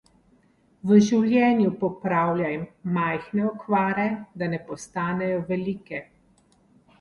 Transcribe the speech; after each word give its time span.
V 0.91 0.95
življenju 1.09 1.73
popravljaj 1.83 2.49
majhne 2.95 3.45
okvare, 3.51 4.07
da 4.43 4.49
ne 4.55 4.61
postanejo 4.71 5.45
velike. 5.53 6.03